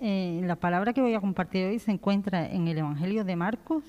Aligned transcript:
Eh, 0.00 0.40
la 0.44 0.54
palabra 0.56 0.92
que 0.92 1.00
voy 1.00 1.14
a 1.14 1.20
compartir 1.20 1.66
hoy 1.66 1.78
se 1.80 1.90
encuentra 1.90 2.46
en 2.46 2.68
el 2.68 2.78
Evangelio 2.78 3.24
de 3.24 3.34
Marcos. 3.34 3.82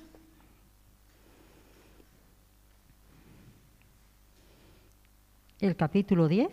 El 5.60 5.76
capítulo 5.76 6.26
10. 6.26 6.48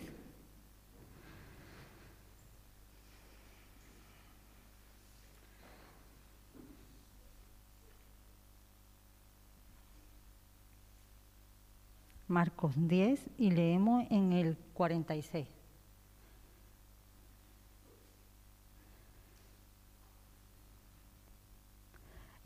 Marcos 12.28 12.74
10 12.76 13.26
y 13.38 13.50
leemos 13.50 14.04
en 14.10 14.32
el 14.34 14.56
46. 14.74 15.57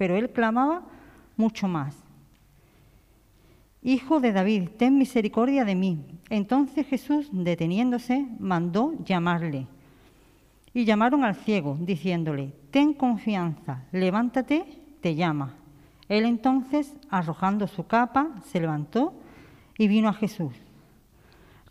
pero 0.00 0.16
él 0.16 0.30
clamaba 0.30 0.80
mucho 1.36 1.68
más. 1.68 1.94
Hijo 3.82 4.18
de 4.18 4.32
David, 4.32 4.70
ten 4.78 4.96
misericordia 4.96 5.66
de 5.66 5.74
mí. 5.74 6.06
Entonces 6.30 6.86
Jesús, 6.86 7.28
deteniéndose, 7.30 8.26
mandó 8.38 8.94
llamarle. 9.04 9.66
Y 10.72 10.86
llamaron 10.86 11.22
al 11.22 11.34
ciego, 11.34 11.76
diciéndole, 11.78 12.54
ten 12.70 12.94
confianza, 12.94 13.84
levántate, 13.92 14.64
te 15.02 15.16
llama. 15.16 15.52
Él 16.08 16.24
entonces, 16.24 16.94
arrojando 17.10 17.66
su 17.66 17.86
capa, 17.86 18.30
se 18.46 18.58
levantó 18.58 19.12
y 19.76 19.86
vino 19.86 20.08
a 20.08 20.14
Jesús. 20.14 20.54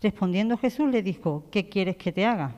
Respondiendo 0.00 0.56
Jesús 0.56 0.88
le 0.88 1.02
dijo, 1.02 1.46
¿qué 1.50 1.68
quieres 1.68 1.96
que 1.96 2.12
te 2.12 2.26
haga? 2.26 2.52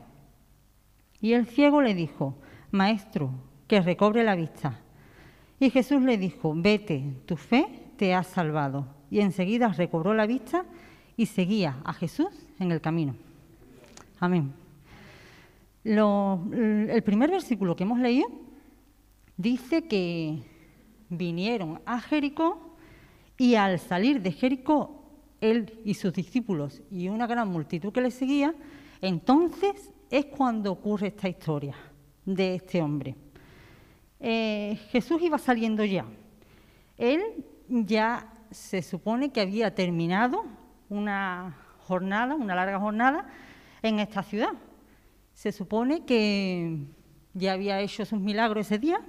Y 1.22 1.32
el 1.32 1.46
ciego 1.46 1.80
le 1.80 1.94
dijo, 1.94 2.34
Maestro, 2.72 3.30
que 3.66 3.80
recobre 3.80 4.22
la 4.22 4.34
vista. 4.34 4.78
Y 5.62 5.70
Jesús 5.70 6.02
le 6.02 6.18
dijo, 6.18 6.54
vete, 6.56 7.04
tu 7.24 7.36
fe 7.36 7.92
te 7.96 8.14
ha 8.14 8.24
salvado. 8.24 8.84
Y 9.12 9.20
enseguida 9.20 9.68
recobró 9.68 10.12
la 10.12 10.26
vista 10.26 10.64
y 11.16 11.26
seguía 11.26 11.78
a 11.84 11.92
Jesús 11.92 12.30
en 12.58 12.72
el 12.72 12.80
camino. 12.80 13.14
Amén. 14.18 14.52
el 15.84 17.02
primer 17.04 17.30
versículo 17.30 17.76
que 17.76 17.84
hemos 17.84 18.00
leído 18.00 18.26
dice 19.36 19.86
que 19.86 20.42
vinieron 21.08 21.80
a 21.86 22.00
Jericó 22.00 22.74
y 23.38 23.54
al 23.54 23.78
salir 23.78 24.20
de 24.20 24.32
Jericó, 24.32 25.04
él 25.40 25.80
y 25.84 25.94
sus 25.94 26.12
discípulos 26.12 26.82
y 26.90 27.08
una 27.08 27.28
gran 27.28 27.46
multitud 27.46 27.92
que 27.92 28.00
le 28.00 28.10
seguía, 28.10 28.52
entonces 29.00 29.92
es 30.10 30.24
cuando 30.24 30.72
ocurre 30.72 31.06
esta 31.06 31.28
historia 31.28 31.76
de 32.24 32.56
este 32.56 32.82
hombre. 32.82 33.14
Eh, 34.24 34.78
Jesús 34.92 35.20
iba 35.20 35.36
saliendo 35.36 35.84
ya. 35.84 36.06
Él 36.96 37.44
ya 37.68 38.32
se 38.52 38.80
supone 38.80 39.32
que 39.32 39.40
había 39.40 39.74
terminado 39.74 40.44
una 40.88 41.56
jornada, 41.80 42.36
una 42.36 42.54
larga 42.54 42.78
jornada 42.78 43.26
en 43.82 43.98
esta 43.98 44.22
ciudad. 44.22 44.52
Se 45.34 45.50
supone 45.50 46.04
que 46.04 46.78
ya 47.34 47.54
había 47.54 47.80
hecho 47.80 48.04
sus 48.04 48.20
milagros 48.20 48.66
ese 48.66 48.78
día, 48.78 49.00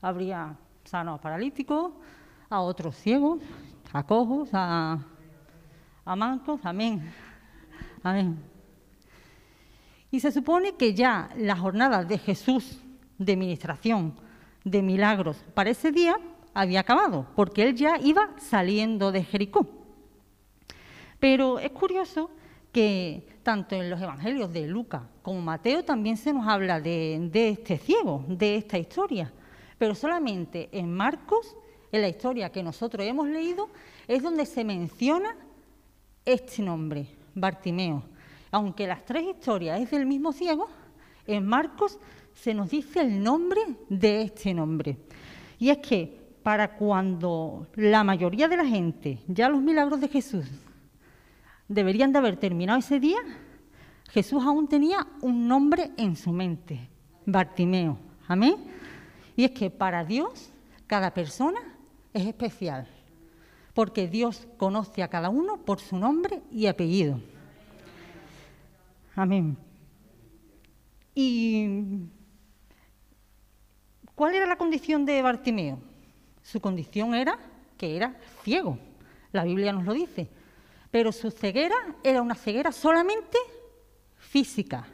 habría 0.00 0.56
sanado 0.84 1.18
a 1.18 1.20
paralíticos, 1.20 1.92
a 2.48 2.60
otros 2.60 2.96
ciegos, 2.96 3.42
a 3.92 4.04
cojos, 4.04 4.48
a, 4.54 5.00
a 6.02 6.16
mancos, 6.16 6.60
amén. 6.64 7.12
Amén. 8.02 8.42
Y 10.10 10.20
se 10.20 10.32
supone 10.32 10.76
que 10.76 10.94
ya 10.94 11.28
la 11.36 11.56
jornada 11.56 12.04
de 12.04 12.16
Jesús 12.16 12.80
de 13.18 13.36
ministración 13.36 14.24
de 14.66 14.82
milagros 14.82 15.36
para 15.54 15.70
ese 15.70 15.92
día 15.92 16.18
había 16.52 16.80
acabado, 16.80 17.28
porque 17.36 17.62
él 17.62 17.76
ya 17.76 17.98
iba 18.02 18.34
saliendo 18.38 19.12
de 19.12 19.22
Jericó. 19.22 19.64
Pero 21.20 21.60
es 21.60 21.70
curioso 21.70 22.30
que 22.72 23.28
tanto 23.44 23.76
en 23.76 23.88
los 23.88 24.02
evangelios 24.02 24.52
de 24.52 24.66
Lucas 24.66 25.02
como 25.22 25.40
Mateo 25.40 25.84
también 25.84 26.16
se 26.16 26.32
nos 26.32 26.48
habla 26.48 26.80
de, 26.80 27.28
de 27.30 27.50
este 27.50 27.78
ciego, 27.78 28.24
de 28.26 28.56
esta 28.56 28.76
historia. 28.76 29.32
Pero 29.78 29.94
solamente 29.94 30.68
en 30.72 30.92
Marcos, 30.92 31.56
en 31.92 32.02
la 32.02 32.08
historia 32.08 32.50
que 32.50 32.62
nosotros 32.62 33.06
hemos 33.06 33.28
leído, 33.28 33.68
es 34.08 34.20
donde 34.20 34.46
se 34.46 34.64
menciona 34.64 35.36
este 36.24 36.60
nombre, 36.62 37.06
Bartimeo. 37.36 38.02
Aunque 38.50 38.88
las 38.88 39.04
tres 39.04 39.28
historias 39.28 39.80
es 39.80 39.92
del 39.92 40.06
mismo 40.06 40.32
ciego, 40.32 40.68
en 41.24 41.46
Marcos 41.46 42.00
se 42.36 42.54
nos 42.54 42.70
dice 42.70 43.00
el 43.00 43.22
nombre 43.22 43.60
de 43.88 44.22
este 44.22 44.54
nombre. 44.54 44.96
Y 45.58 45.70
es 45.70 45.78
que 45.78 46.20
para 46.42 46.76
cuando 46.76 47.66
la 47.74 48.04
mayoría 48.04 48.46
de 48.46 48.56
la 48.56 48.64
gente, 48.64 49.18
ya 49.26 49.48
los 49.48 49.60
milagros 49.60 50.00
de 50.00 50.08
Jesús, 50.08 50.46
deberían 51.66 52.12
de 52.12 52.18
haber 52.18 52.36
terminado 52.36 52.78
ese 52.78 53.00
día, 53.00 53.18
Jesús 54.10 54.44
aún 54.44 54.68
tenía 54.68 55.06
un 55.22 55.48
nombre 55.48 55.90
en 55.96 56.14
su 56.14 56.30
mente, 56.30 56.88
Bartimeo. 57.24 57.98
Amén. 58.28 58.56
Y 59.34 59.44
es 59.44 59.50
que 59.50 59.70
para 59.70 60.04
Dios 60.04 60.52
cada 60.86 61.12
persona 61.12 61.58
es 62.12 62.26
especial, 62.26 62.86
porque 63.74 64.06
Dios 64.08 64.46
conoce 64.56 65.02
a 65.02 65.08
cada 65.08 65.30
uno 65.30 65.56
por 65.56 65.80
su 65.80 65.98
nombre 65.98 66.42
y 66.52 66.66
apellido. 66.66 67.20
Amén. 69.16 69.56
Y 71.14 72.06
¿Cuál 74.16 74.34
era 74.34 74.46
la 74.46 74.56
condición 74.56 75.04
de 75.04 75.20
Bartimeo? 75.20 75.78
Su 76.42 76.58
condición 76.58 77.14
era 77.14 77.38
que 77.76 77.94
era 77.94 78.16
ciego. 78.42 78.78
La 79.30 79.44
Biblia 79.44 79.74
nos 79.74 79.84
lo 79.84 79.92
dice. 79.92 80.30
Pero 80.90 81.12
su 81.12 81.30
ceguera 81.30 81.76
era 82.02 82.22
una 82.22 82.34
ceguera 82.34 82.72
solamente 82.72 83.36
física. 84.16 84.86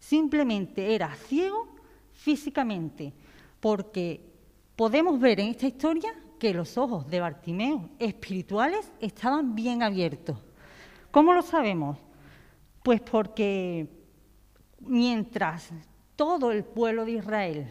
Simplemente 0.00 0.96
era 0.96 1.14
ciego 1.14 1.76
físicamente. 2.12 3.12
Porque 3.60 4.20
podemos 4.74 5.20
ver 5.20 5.38
en 5.38 5.50
esta 5.50 5.68
historia 5.68 6.12
que 6.36 6.52
los 6.52 6.76
ojos 6.76 7.06
de 7.08 7.20
Bartimeo 7.20 7.88
espirituales 8.00 8.90
estaban 9.00 9.54
bien 9.54 9.84
abiertos. 9.84 10.38
¿Cómo 11.12 11.32
lo 11.32 11.42
sabemos? 11.42 11.98
Pues 12.82 13.00
porque 13.00 13.86
mientras 14.80 15.70
todo 16.16 16.50
el 16.50 16.64
pueblo 16.64 17.04
de 17.04 17.12
Israel 17.12 17.68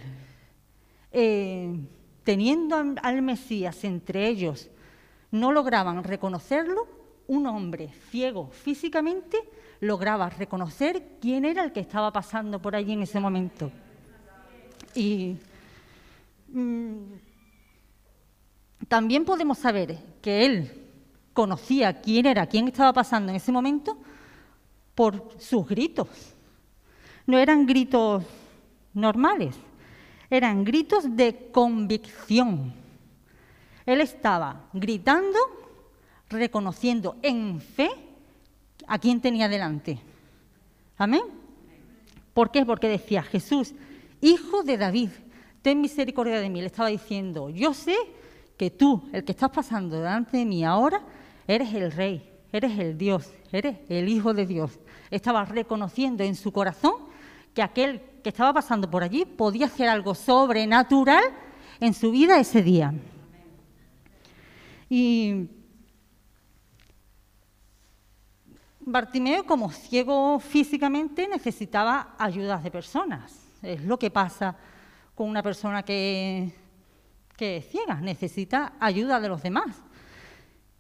eh, 1.18 1.80
teniendo 2.26 2.76
al 2.76 3.22
Mesías 3.22 3.86
entre 3.86 4.28
ellos, 4.28 4.70
no 5.32 5.54
lograban 5.54 6.04
reconocerlo, 6.04 6.88
un 7.28 7.48
hombre 7.48 7.90
ciego 8.12 8.50
físicamente 8.52 9.38
lograba 9.80 10.30
reconocer 10.30 11.18
quién 11.22 11.46
era 11.46 11.64
el 11.64 11.72
que 11.72 11.80
estaba 11.80 12.12
pasando 12.12 12.62
por 12.62 12.76
allí 12.76 12.92
en 12.92 13.04
ese 13.04 13.22
momento. 13.22 13.72
Y 14.94 15.38
mm, 16.50 17.14
también 18.90 19.24
podemos 19.24 19.58
saber 19.58 19.98
que 20.22 20.46
él 20.46 20.72
conocía 21.32 22.02
quién 22.02 22.26
era, 22.26 22.46
quién 22.46 22.68
estaba 22.68 22.92
pasando 22.92 23.30
en 23.30 23.38
ese 23.38 23.54
momento 23.54 23.98
por 24.94 25.34
sus 25.40 25.66
gritos. 25.66 26.10
No 27.26 27.38
eran 27.38 27.66
gritos 27.66 28.22
normales, 28.94 29.56
eran 30.30 30.64
gritos 30.64 31.16
de 31.16 31.50
convicción. 31.52 32.74
Él 33.86 34.02
estaba 34.02 34.68
gritando, 34.74 35.38
reconociendo 36.30 37.18
en 37.22 37.60
fe 37.62 37.90
a 38.88 38.98
quien 38.98 39.22
tenía 39.22 39.48
delante. 39.48 40.00
Amén. 40.98 41.24
¿Por 42.34 42.52
qué? 42.52 42.66
Porque 42.66 42.90
decía 42.90 43.24
Jesús, 43.24 43.74
hijo 44.22 44.64
de 44.64 44.78
David, 44.78 45.10
ten 45.62 45.82
misericordia 45.82 46.40
de 46.40 46.50
mí. 46.50 46.62
Le 46.62 46.68
estaba 46.68 46.90
diciendo, 46.90 47.50
yo 47.50 47.74
sé 47.74 47.96
que 48.58 48.72
tú, 48.72 49.08
el 49.14 49.24
que 49.24 49.32
estás 49.32 49.52
pasando 49.52 49.98
delante 49.98 50.38
de 50.38 50.46
mí 50.46 50.64
ahora, 50.64 51.02
eres 51.48 51.74
el 51.74 51.92
rey, 51.92 52.30
eres 52.52 52.78
el 52.80 52.98
Dios, 52.98 53.32
eres 53.52 53.78
el 53.90 54.10
Hijo 54.10 54.34
de 54.34 54.46
Dios. 54.46 54.80
Estaba 55.12 55.46
reconociendo 55.46 56.24
en 56.24 56.36
su 56.36 56.52
corazón 56.52 56.94
que 57.56 57.64
aquel 57.64 58.02
que 58.22 58.30
estaba 58.30 58.54
pasando 58.54 58.92
por 58.92 59.02
allí 59.02 59.26
podía 59.26 59.68
hacer 59.68 59.88
algo 59.88 60.14
sobrenatural 60.14 61.24
en 61.80 61.94
su 61.94 62.12
vida 62.12 62.38
ese 62.38 62.62
día. 62.62 62.94
Y 64.90 65.48
Bartimeo, 68.82 69.46
como 69.46 69.72
ciego 69.72 70.40
físicamente, 70.40 71.28
necesitaba 71.28 72.16
ayudas 72.20 72.62
de 72.64 72.70
personas. 72.70 73.34
Es 73.64 73.84
lo 73.84 73.98
que 73.98 74.12
pasa 74.12 74.56
con 75.16 75.30
una 75.30 75.42
persona 75.42 75.82
que, 75.82 76.54
que 77.38 77.58
es 77.58 77.70
ciega, 77.70 77.96
necesita 77.96 78.74
ayuda 78.80 79.20
de 79.20 79.30
los 79.30 79.42
demás. 79.42 79.78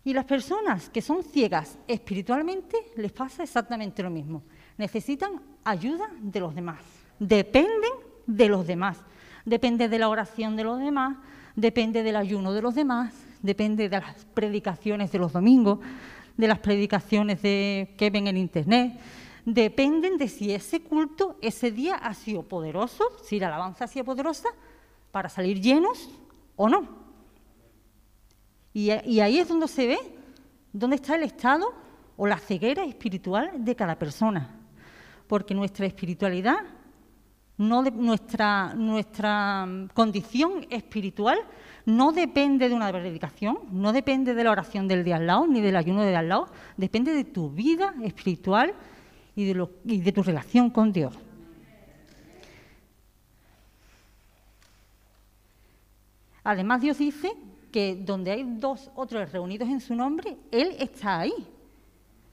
Y 0.04 0.14
las 0.14 0.26
personas 0.26 0.90
que 0.90 1.02
son 1.02 1.24
ciegas 1.24 1.80
espiritualmente 1.88 2.78
les 2.98 3.12
pasa 3.12 3.44
exactamente 3.44 4.04
lo 4.04 4.12
mismo. 4.12 4.44
Necesitan 4.78 5.55
ayuda 5.66 6.10
de 6.22 6.40
los 6.40 6.56
demás. 6.56 6.80
Dependen 7.20 7.92
de 8.26 8.48
los 8.48 8.66
demás. 8.66 8.98
Depende 9.44 9.90
de 9.90 10.00
la 10.00 10.10
oración 10.10 10.56
de 10.56 10.64
los 10.64 10.80
demás, 10.80 11.18
depende 11.56 12.02
del 12.02 12.16
ayuno 12.16 12.54
de 12.54 12.62
los 12.62 12.74
demás, 12.74 13.14
depende 13.42 13.90
de 13.90 14.00
las 14.00 14.26
predicaciones 14.34 15.12
de 15.12 15.20
los 15.20 15.34
domingos, 15.34 15.80
de 16.36 16.48
las 16.48 16.60
predicaciones 16.60 17.42
de, 17.42 17.94
que 17.98 18.10
ven 18.10 18.28
en 18.28 18.38
Internet. 18.38 19.00
Dependen 19.46 20.18
de 20.18 20.28
si 20.28 20.52
ese 20.52 20.82
culto 20.82 21.38
ese 21.42 21.70
día 21.72 21.96
ha 21.96 22.16
sido 22.16 22.42
poderoso, 22.44 23.04
si 23.24 23.40
la 23.40 23.48
alabanza 23.48 23.86
ha 23.86 23.88
sido 23.88 24.06
poderosa, 24.06 24.50
para 25.12 25.30
salir 25.30 25.62
llenos 25.62 26.10
o 26.56 26.68
no. 26.68 27.06
Y, 28.74 28.92
y 29.08 29.20
ahí 29.20 29.38
es 29.38 29.48
donde 29.48 29.68
se 29.68 29.86
ve 29.86 30.00
dónde 30.74 30.96
está 30.96 31.16
el 31.16 31.24
estado 31.24 31.72
o 32.18 32.26
la 32.26 32.38
ceguera 32.38 32.84
espiritual 32.84 33.64
de 33.64 33.76
cada 33.76 33.98
persona. 33.98 34.55
Porque 35.28 35.54
nuestra 35.54 35.86
espiritualidad 35.86 36.58
no 37.58 37.84
nuestra, 37.84 38.74
nuestra 38.74 39.68
condición 39.94 40.66
espiritual 40.70 41.40
no 41.86 42.12
depende 42.12 42.68
de 42.68 42.76
una 42.76 42.92
predicación, 42.92 43.60
no 43.72 43.94
depende 43.94 44.34
de 44.34 44.44
la 44.44 44.52
oración 44.52 44.88
del 44.88 45.04
día 45.04 45.18
al 45.18 45.28
lado, 45.28 45.48
ni 45.48 45.62
del 45.62 45.76
ayuno 45.76 46.02
del 46.02 46.16
al 46.16 46.30
lado, 46.30 46.48
depende 46.76 47.14
de 47.14 47.24
tu 47.24 47.50
vida 47.50 47.94
espiritual 48.04 48.74
y 49.36 49.46
de, 49.46 49.68
y 49.86 50.02
de 50.02 50.12
tu 50.12 50.24
relación 50.24 50.70
con 50.70 50.92
Dios. 50.92 51.14
Además, 56.44 56.82
Dios 56.82 56.98
dice 56.98 57.32
que 57.72 57.96
donde 57.96 58.32
hay 58.32 58.44
dos 58.44 58.92
otros 58.96 59.32
reunidos 59.32 59.68
en 59.68 59.82
su 59.82 59.96
nombre, 59.96 60.38
Él 60.52 60.76
está 60.80 61.20
ahí. 61.20 61.34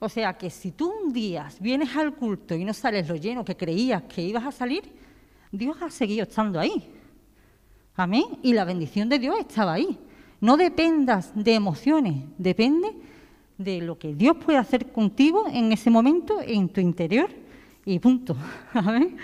O 0.04 0.08
sea 0.08 0.36
que 0.36 0.50
si 0.50 0.72
tú 0.72 0.92
un 1.04 1.12
día 1.12 1.48
vienes 1.60 1.94
al 1.94 2.16
culto 2.16 2.56
y 2.56 2.64
no 2.64 2.74
sales 2.74 3.08
lo 3.08 3.14
lleno 3.14 3.44
que 3.44 3.56
creías 3.56 4.02
que 4.02 4.20
ibas 4.20 4.44
a 4.44 4.50
salir, 4.50 4.82
Dios 5.52 5.76
ha 5.80 5.90
seguido 5.90 6.24
estando 6.24 6.58
ahí. 6.58 6.90
Amén. 7.94 8.24
Y 8.42 8.52
la 8.52 8.64
bendición 8.64 9.08
de 9.08 9.20
Dios 9.20 9.36
estaba 9.38 9.74
ahí. 9.74 9.96
No 10.40 10.56
dependas 10.56 11.30
de 11.36 11.54
emociones, 11.54 12.16
depende 12.36 12.96
de 13.56 13.80
lo 13.80 13.96
que 13.96 14.12
Dios 14.12 14.38
puede 14.38 14.58
hacer 14.58 14.90
contigo 14.90 15.44
en 15.46 15.70
ese 15.70 15.88
momento, 15.88 16.40
en 16.44 16.68
tu 16.68 16.80
interior, 16.80 17.30
y 17.84 18.00
punto. 18.00 18.34
Amén. 18.74 19.16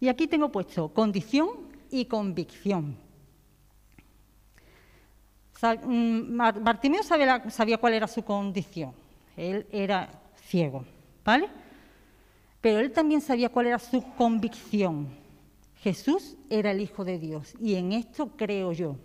Y 0.00 0.08
aquí 0.08 0.26
tengo 0.26 0.50
puesto 0.50 0.88
condición 0.88 1.50
y 1.90 2.06
convicción. 2.06 3.07
Mm, 5.62 6.36
Bartimeo 6.62 7.02
sabía 7.02 7.78
cuál 7.78 7.94
era 7.94 8.06
su 8.06 8.22
condición. 8.22 8.92
Él 9.36 9.66
era 9.70 10.08
ciego, 10.36 10.84
¿vale? 11.24 11.48
Pero 12.60 12.80
él 12.80 12.92
también 12.92 13.20
sabía 13.20 13.48
cuál 13.48 13.66
era 13.66 13.78
su 13.78 14.02
convicción. 14.14 15.08
Jesús 15.82 16.36
era 16.50 16.72
el 16.72 16.80
Hijo 16.80 17.04
de 17.04 17.18
Dios 17.18 17.54
y 17.60 17.74
en 17.74 17.92
esto 17.92 18.30
creo 18.36 18.72
yo 18.72 18.96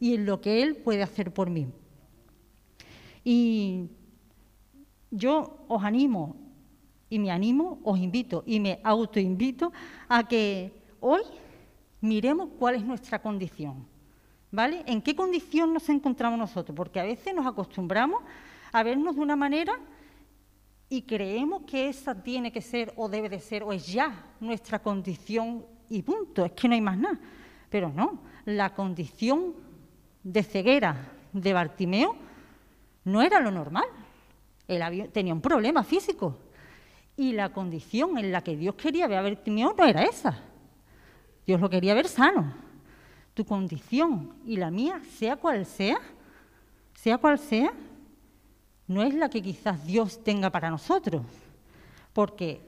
y 0.00 0.14
en 0.14 0.26
lo 0.26 0.40
que 0.40 0.62
Él 0.62 0.76
puede 0.76 1.02
hacer 1.02 1.32
por 1.32 1.50
mí. 1.50 1.66
Y 3.24 3.88
yo 5.10 5.64
os 5.68 5.82
animo 5.82 6.36
y 7.10 7.18
me 7.18 7.30
animo, 7.30 7.80
os 7.84 7.98
invito 7.98 8.42
y 8.46 8.60
me 8.60 8.80
autoinvito 8.82 9.72
a 10.08 10.26
que 10.26 10.72
hoy 11.00 11.22
miremos 12.00 12.50
cuál 12.58 12.76
es 12.76 12.84
nuestra 12.84 13.20
condición. 13.20 13.86
¿Vale? 14.50 14.82
¿En 14.86 15.02
qué 15.02 15.14
condición 15.14 15.74
nos 15.74 15.88
encontramos 15.88 16.38
nosotros? 16.38 16.74
Porque 16.74 17.00
a 17.00 17.04
veces 17.04 17.34
nos 17.34 17.46
acostumbramos 17.46 18.22
a 18.72 18.82
vernos 18.82 19.14
de 19.16 19.20
una 19.20 19.36
manera 19.36 19.78
y 20.88 21.02
creemos 21.02 21.62
que 21.66 21.88
esa 21.88 22.14
tiene 22.22 22.50
que 22.50 22.62
ser 22.62 22.92
o 22.96 23.08
debe 23.08 23.28
de 23.28 23.40
ser 23.40 23.62
o 23.62 23.72
es 23.72 23.86
ya 23.86 24.24
nuestra 24.40 24.78
condición 24.78 25.66
y 25.90 26.02
punto, 26.02 26.44
es 26.44 26.52
que 26.52 26.68
no 26.68 26.74
hay 26.74 26.80
más 26.80 26.96
nada. 26.96 27.18
Pero 27.68 27.90
no, 27.90 28.20
la 28.46 28.74
condición 28.74 29.54
de 30.22 30.42
ceguera 30.42 31.12
de 31.32 31.52
Bartimeo 31.52 32.16
no 33.04 33.20
era 33.20 33.40
lo 33.40 33.50
normal. 33.50 33.84
Él 34.66 35.10
tenía 35.12 35.34
un 35.34 35.40
problema 35.42 35.82
físico 35.84 36.38
y 37.16 37.32
la 37.32 37.52
condición 37.52 38.16
en 38.16 38.32
la 38.32 38.42
que 38.42 38.56
Dios 38.56 38.74
quería 38.76 39.06
ver 39.06 39.18
a 39.18 39.22
Bartimeo 39.22 39.74
no 39.76 39.84
era 39.84 40.04
esa. 40.04 40.42
Dios 41.46 41.60
lo 41.60 41.68
quería 41.68 41.94
ver 41.94 42.08
sano. 42.08 42.67
Tu 43.38 43.44
condición 43.44 44.34
y 44.44 44.56
la 44.56 44.68
mía, 44.68 45.00
sea 45.16 45.36
cual 45.36 45.64
sea, 45.64 46.00
sea 46.92 47.18
cual 47.18 47.38
sea, 47.38 47.72
no 48.88 49.04
es 49.04 49.14
la 49.14 49.30
que 49.30 49.40
quizás 49.40 49.86
Dios 49.86 50.24
tenga 50.24 50.50
para 50.50 50.68
nosotros. 50.70 51.22
Porque 52.12 52.60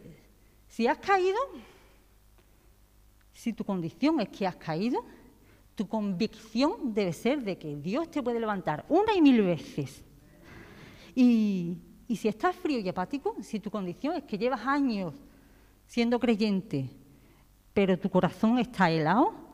si 0.68 0.86
has 0.86 0.98
caído, 0.98 1.40
si 3.32 3.52
tu 3.52 3.64
condición 3.64 4.20
es 4.20 4.28
que 4.28 4.46
has 4.46 4.54
caído, 4.54 5.04
tu 5.74 5.88
convicción 5.88 6.94
debe 6.94 7.12
ser 7.14 7.42
de 7.42 7.58
que 7.58 7.74
Dios 7.74 8.08
te 8.08 8.22
puede 8.22 8.38
levantar 8.38 8.86
una 8.88 9.12
y 9.12 9.20
mil 9.20 9.42
veces. 9.42 10.04
Y, 11.16 11.78
y 12.06 12.14
si 12.14 12.28
estás 12.28 12.54
frío 12.54 12.78
y 12.78 12.88
apático, 12.88 13.34
si 13.42 13.58
tu 13.58 13.72
condición 13.72 14.14
es 14.14 14.22
que 14.22 14.38
llevas 14.38 14.64
años 14.64 15.14
siendo 15.88 16.20
creyente, 16.20 16.88
pero 17.74 17.98
tu 17.98 18.08
corazón 18.08 18.56
está 18.60 18.88
helado, 18.88 19.49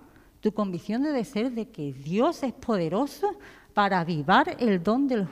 tu 0.46 0.54
convicción 0.54 1.02
debe 1.02 1.24
ser 1.24 1.50
de 1.50 1.70
que 1.70 1.92
Dios 1.92 2.44
es 2.44 2.52
poderoso 2.52 3.36
para 3.74 3.98
avivar 3.98 4.56
el 4.60 4.80
don 4.80 5.08
del 5.08 5.26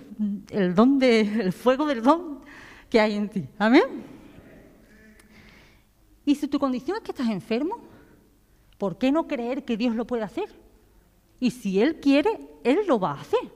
el 0.51 0.75
don 0.75 0.99
del 0.99 1.53
fuego 1.53 1.87
del 1.87 2.03
don 2.03 2.41
que 2.91 2.99
hay 2.99 3.15
en 3.15 3.29
ti. 3.29 3.49
Amén. 3.57 3.85
Y 6.27 6.35
si 6.35 6.49
tu 6.49 6.59
condición 6.59 6.97
es 6.97 7.05
que 7.05 7.13
estás 7.13 7.29
enfermo, 7.29 7.79
¿por 8.77 8.99
qué 8.99 9.13
no 9.13 9.29
creer 9.29 9.65
que 9.65 9.77
Dios 9.77 9.95
lo 9.95 10.05
puede 10.05 10.25
hacer? 10.25 10.49
Y 11.39 11.53
si 11.53 11.81
Él 11.81 12.01
quiere, 12.01 12.37
Él 12.65 12.81
lo 12.89 12.99
va 12.99 13.13
a 13.13 13.21
hacer. 13.21 13.53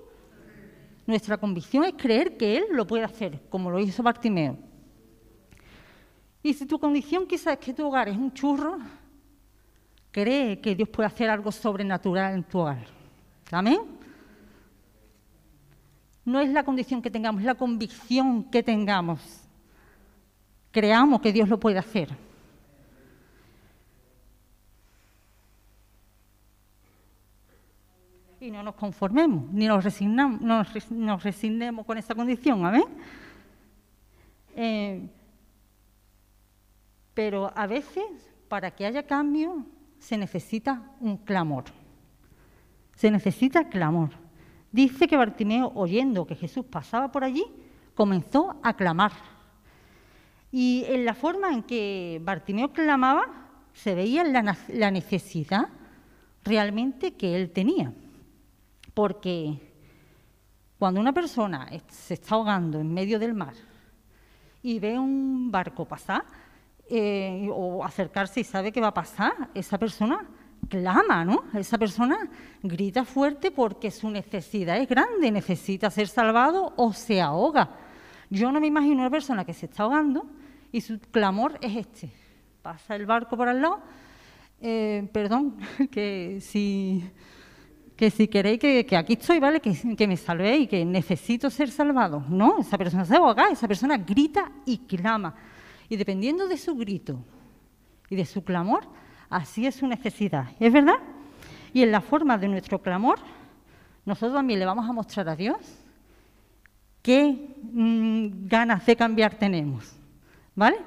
Nuestra 1.08 1.38
convicción 1.38 1.82
es 1.82 1.94
creer 1.94 2.36
que 2.36 2.58
Él 2.58 2.66
lo 2.70 2.86
puede 2.86 3.02
hacer, 3.02 3.42
como 3.50 3.68
lo 3.68 3.80
hizo 3.80 4.00
Bartimeo. 4.04 4.56
Y 6.40 6.54
si 6.54 6.66
tu 6.66 6.78
condición 6.78 7.26
quizás 7.26 7.54
es 7.54 7.58
que 7.58 7.74
tu 7.74 7.84
hogar 7.84 8.08
es 8.08 8.16
un 8.16 8.32
churro, 8.32 8.78
cree 10.10 10.60
que 10.60 10.74
Dios 10.74 10.88
puede 10.88 11.06
hacer 11.06 11.30
algo 11.30 11.52
sobrenatural 11.52 12.34
en 12.34 12.44
tu 12.44 12.58
hogar. 12.58 12.86
Amén 13.50 13.98
no 16.28 16.40
es 16.40 16.50
la 16.50 16.62
condición 16.62 17.00
que 17.00 17.10
tengamos, 17.10 17.40
es 17.40 17.46
la 17.46 17.54
convicción 17.54 18.44
que 18.44 18.62
tengamos. 18.62 19.18
Creamos 20.70 21.22
que 21.22 21.32
Dios 21.32 21.48
lo 21.48 21.58
puede 21.58 21.78
hacer. 21.78 22.10
Y 28.40 28.50
no 28.50 28.62
nos 28.62 28.74
conformemos, 28.74 29.50
ni 29.50 29.66
nos, 29.66 29.82
resignamos, 29.82 30.40
nos, 30.42 31.22
resignemos 31.22 31.86
con 31.86 31.96
esa 31.96 32.14
condición, 32.14 32.64
¿amén? 32.64 32.84
Eh, 34.54 35.08
pero 37.14 37.50
a 37.56 37.66
veces, 37.66 38.04
para 38.48 38.70
que 38.70 38.84
haya 38.84 39.02
cambio, 39.02 39.64
se 39.98 40.16
necesita 40.16 40.92
un 41.00 41.18
clamor. 41.18 41.64
Se 42.94 43.10
necesita 43.10 43.68
clamor. 43.68 44.10
Dice 44.70 45.06
que 45.06 45.16
Bartimeo, 45.16 45.72
oyendo 45.74 46.26
que 46.26 46.34
Jesús 46.34 46.64
pasaba 46.64 47.10
por 47.10 47.24
allí, 47.24 47.44
comenzó 47.94 48.56
a 48.62 48.74
clamar. 48.74 49.12
Y 50.50 50.84
en 50.88 51.04
la 51.04 51.14
forma 51.14 51.52
en 51.52 51.62
que 51.62 52.20
Bartimeo 52.22 52.72
clamaba, 52.72 53.48
se 53.72 53.94
veía 53.94 54.24
la, 54.24 54.90
necesidad 54.90 55.68
realmente 56.44 57.14
que 57.14 57.36
él 57.36 57.50
tenía. 57.50 57.92
Porque 58.94 59.60
cuando 60.78 61.00
una 61.00 61.12
persona 61.12 61.68
se 61.88 62.14
está 62.14 62.34
ahogando 62.34 62.80
en 62.80 62.92
medio 62.92 63.18
del 63.18 63.34
mar 63.34 63.54
y 64.62 64.78
ve 64.80 64.98
un 64.98 65.50
barco 65.50 65.84
pasar 65.84 66.24
eh, 66.90 67.48
o 67.52 67.84
acercarse 67.84 68.40
y 68.40 68.44
sabe 68.44 68.72
que 68.72 68.80
va 68.80 68.88
a 68.88 68.94
pasar, 68.94 69.50
esa 69.54 69.78
persona 69.78 70.26
clama, 70.68 71.24
¿no? 71.24 71.44
Esa 71.54 71.78
persona 71.78 72.28
grita 72.62 73.04
fuerte 73.04 73.50
porque 73.50 73.90
su 73.90 74.10
necesidad 74.10 74.78
es 74.78 74.88
grande, 74.88 75.30
necesita 75.30 75.90
ser 75.90 76.08
salvado 76.08 76.72
o 76.76 76.92
se 76.92 77.20
ahoga. 77.20 77.70
Yo 78.30 78.52
no 78.52 78.60
me 78.60 78.66
imagino 78.66 79.00
una 79.00 79.10
persona 79.10 79.44
que 79.44 79.54
se 79.54 79.66
está 79.66 79.84
ahogando 79.84 80.26
y 80.72 80.80
su 80.80 80.98
clamor 80.98 81.58
es 81.60 81.76
este. 81.76 82.10
Pasa 82.62 82.96
el 82.96 83.06
barco 83.06 83.36
por 83.36 83.48
al 83.48 83.62
lado, 83.62 83.80
eh, 84.60 85.08
perdón, 85.12 85.56
que 85.90 86.38
si, 86.40 87.04
que 87.96 88.10
si 88.10 88.28
queréis 88.28 88.58
que, 88.58 88.96
aquí 88.96 89.14
estoy, 89.14 89.38
¿vale? 89.38 89.60
Que, 89.60 90.06
me 90.06 90.16
salvéis 90.16 90.68
que 90.68 90.84
necesito 90.84 91.48
ser 91.48 91.70
salvado. 91.70 92.24
No, 92.28 92.58
esa 92.58 92.76
persona 92.76 93.04
se 93.04 93.16
ahoga, 93.16 93.50
esa 93.50 93.68
persona 93.68 93.96
grita 93.96 94.50
y 94.66 94.78
clama. 94.78 95.34
Y 95.88 95.96
dependiendo 95.96 96.48
de 96.48 96.56
su 96.56 96.76
grito 96.76 97.24
y 98.10 98.16
de 98.16 98.26
su 98.26 98.44
clamor, 98.44 98.84
así 99.30 99.66
es 99.66 99.76
su 99.76 99.86
necesidad. 99.86 100.50
¿Es 100.60 100.72
verdad? 100.72 100.98
Y 101.72 101.82
en 101.82 101.92
la 101.92 102.00
forma 102.00 102.38
de 102.38 102.48
nuestro 102.48 102.80
clamor, 102.80 103.18
nosotros 104.04 104.36
también 104.36 104.58
le 104.58 104.66
vamos 104.66 104.88
a 104.88 104.92
mostrar 104.92 105.28
a 105.28 105.36
Dios 105.36 105.58
qué 107.02 107.56
mm, 107.72 108.46
ganas 108.46 108.84
de 108.86 108.96
cambiar 108.96 109.34
tenemos. 109.34 109.94
¿Vale? 110.54 110.78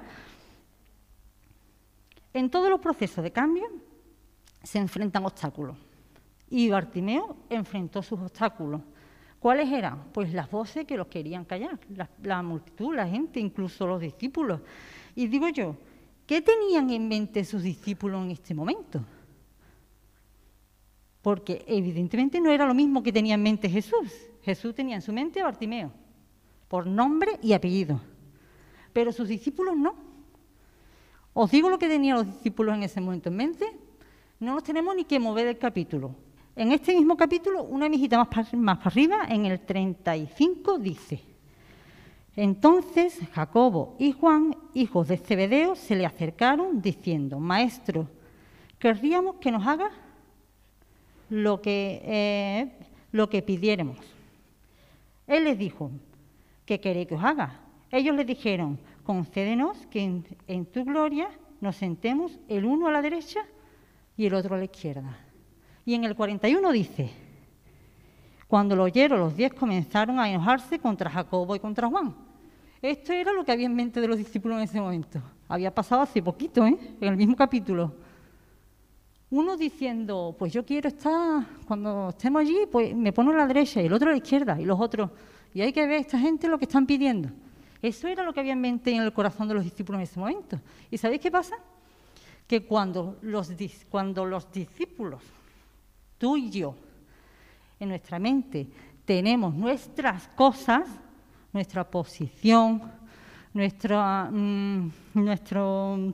En 2.33 2.49
todos 2.49 2.69
los 2.69 2.79
procesos 2.79 3.23
de 3.23 3.31
cambio 3.31 3.67
se 4.63 4.79
enfrentan 4.79 5.25
obstáculos. 5.25 5.77
Y 6.49 6.69
Bartimeo 6.69 7.37
enfrentó 7.49 8.03
sus 8.03 8.19
obstáculos. 8.19 8.81
¿Cuáles 9.41 9.69
eran? 9.69 10.05
Pues 10.13 10.33
las 10.33 10.49
voces 10.49 10.85
que 10.85 10.95
los 10.95 11.07
querían 11.07 11.43
callar, 11.43 11.77
la, 12.23 12.41
multitud, 12.41 12.95
la 12.95 13.05
gente, 13.05 13.41
incluso 13.41 13.85
los 13.85 13.99
discípulos. 13.99 14.61
Y 15.15 15.27
digo 15.27 15.49
yo, 15.49 15.75
¿qué 16.25 16.41
tenían 16.41 16.89
en 16.91 17.09
mente 17.09 17.43
sus 17.43 17.61
discípulos 17.61 18.23
en 18.23 18.31
este 18.31 18.53
momento? 18.53 19.03
Porque 21.21 21.65
evidentemente 21.67 22.39
no 22.39 22.51
era 22.51 22.65
lo 22.65 22.73
mismo 22.73 23.03
que 23.03 23.11
tenía 23.11 23.35
en 23.35 23.43
mente 23.43 23.67
Jesús. 23.67 24.13
Jesús 24.43 24.73
tenía 24.73 24.95
en 24.95 25.01
su 25.01 25.11
mente 25.11 25.41
a 25.41 25.43
Bartimeo, 25.43 25.91
por 26.69 26.87
nombre 26.87 27.39
y 27.41 27.51
apellido 27.51 27.99
pero 28.93 29.11
sus 29.11 29.27
discípulos 29.27 29.77
no. 29.77 29.95
Os 31.33 31.49
digo 31.51 31.69
lo 31.69 31.79
que 31.79 31.87
tenían 31.87 32.17
los 32.17 32.27
discípulos 32.27 32.75
en 32.75 32.83
ese 32.83 32.99
momento 32.99 33.29
en 33.29 33.35
mente. 33.35 33.65
No 34.39 34.53
nos 34.55 34.63
tenemos 34.63 34.95
ni 34.95 35.05
que 35.05 35.19
mover 35.19 35.45
del 35.45 35.57
capítulo. 35.57 36.15
En 36.61 36.71
este 36.71 36.93
mismo 36.93 37.17
capítulo, 37.17 37.63
una 37.63 37.89
mijita 37.89 38.19
más 38.19 38.27
para, 38.27 38.47
más 38.53 38.77
para 38.77 38.91
arriba, 38.91 39.25
en 39.27 39.47
el 39.47 39.61
35, 39.61 40.77
dice: 40.77 41.19
Entonces 42.35 43.17
Jacobo 43.33 43.95
y 43.97 44.11
Juan, 44.11 44.55
hijos 44.75 45.07
de 45.07 45.17
Zebedeo, 45.17 45.75
se 45.75 45.95
le 45.95 46.05
acercaron 46.05 46.79
diciendo: 46.79 47.39
Maestro, 47.39 48.07
querríamos 48.77 49.37
que 49.37 49.51
nos 49.51 49.65
haga 49.65 49.89
lo 51.31 51.63
que, 51.63 51.99
eh, 52.05 52.71
lo 53.11 53.27
que 53.27 53.41
pidiéramos. 53.41 53.97
Él 55.25 55.45
les 55.45 55.57
dijo: 55.57 55.89
¿Qué 56.67 56.79
queréis 56.79 57.07
que 57.07 57.15
os 57.15 57.23
haga? 57.23 57.59
Ellos 57.89 58.15
le 58.15 58.23
dijeron, 58.23 58.77
concédenos 59.03 59.87
que 59.87 60.21
en, 60.45 60.65
tu 60.67 60.85
gloria 60.85 61.27
nos 61.59 61.75
sentemos 61.75 62.37
el 62.47 62.65
uno 62.65 62.87
a 62.87 62.91
la 62.91 63.01
derecha 63.01 63.39
y 64.15 64.27
el 64.27 64.35
otro 64.35 64.53
a 64.53 64.59
la 64.59 64.65
izquierda. 64.65 65.30
Y 65.85 65.93
en 65.95 66.03
el 66.03 66.15
41 66.15 66.71
dice, 66.71 67.11
cuando 68.47 68.75
lo 68.75 68.83
oyeron 68.83 69.19
los 69.19 69.35
diez 69.35 69.53
comenzaron 69.53 70.19
a 70.19 70.29
enojarse 70.29 70.77
contra 70.77 71.09
Jacobo 71.09 71.55
y 71.55 71.59
contra 71.59 71.87
Juan. 71.87 72.13
Esto 72.81 73.13
era 73.13 73.31
lo 73.31 73.45
que 73.45 73.51
había 73.51 73.67
en 73.67 73.75
mente 73.75 74.01
de 74.01 74.07
los 74.07 74.17
discípulos 74.17 74.57
en 74.57 74.63
ese 74.63 74.81
momento. 74.81 75.21
Había 75.47 75.73
pasado 75.73 76.01
hace 76.01 76.21
poquito, 76.21 76.65
¿eh? 76.65 76.77
en 76.99 77.07
el 77.07 77.15
mismo 77.15 77.35
capítulo. 77.35 77.93
Uno 79.29 79.55
diciendo, 79.55 80.35
pues 80.37 80.51
yo 80.51 80.65
quiero 80.65 80.89
estar, 80.89 81.45
cuando 81.65 82.09
estemos 82.09 82.41
allí, 82.41 82.57
pues 82.69 82.93
me 82.95 83.13
pongo 83.13 83.31
a 83.31 83.35
la 83.35 83.47
derecha 83.47 83.81
y 83.81 83.85
el 83.85 83.93
otro 83.93 84.09
a 84.09 84.11
la 84.11 84.17
izquierda, 84.17 84.59
y 84.59 84.65
los 84.65 84.79
otros. 84.79 85.09
Y 85.53 85.61
hay 85.61 85.71
que 85.71 85.87
ver 85.87 85.97
a 85.97 86.01
esta 86.01 86.19
gente 86.19 86.49
lo 86.49 86.57
que 86.57 86.65
están 86.65 86.85
pidiendo. 86.85 87.29
Eso 87.81 88.07
era 88.07 88.23
lo 88.23 88.33
que 88.33 88.41
había 88.41 88.53
en 88.53 88.61
mente 88.61 88.91
en 88.91 89.01
el 89.01 89.13
corazón 89.13 89.47
de 89.47 89.53
los 89.53 89.63
discípulos 89.63 89.99
en 89.99 90.03
ese 90.03 90.19
momento. 90.19 90.59
¿Y 90.89 90.97
sabéis 90.97 91.21
qué 91.21 91.31
pasa? 91.31 91.55
Que 92.47 92.63
cuando 92.63 93.17
los, 93.21 93.51
cuando 93.89 94.25
los 94.25 94.51
discípulos, 94.51 95.21
tú 96.21 96.37
y 96.37 96.51
yo, 96.51 96.75
en 97.79 97.89
nuestra 97.89 98.19
mente 98.19 98.67
tenemos 99.05 99.55
nuestras 99.55 100.27
cosas, 100.35 100.87
nuestra 101.51 101.83
posición, 101.83 102.79
nuestra, 103.51 104.29
mm, 104.29 104.91
nuestro, 105.15 106.13